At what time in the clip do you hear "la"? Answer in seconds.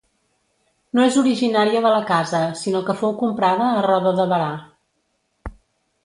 1.95-1.99